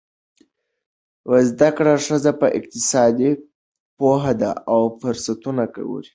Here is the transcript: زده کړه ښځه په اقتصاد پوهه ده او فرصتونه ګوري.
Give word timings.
زده 1.49 1.69
کړه 1.77 1.93
ښځه 2.05 2.31
په 2.39 2.47
اقتصاد 2.59 3.17
پوهه 3.97 4.33
ده 4.41 4.51
او 4.73 4.81
فرصتونه 4.99 5.63
ګوري. 5.75 6.09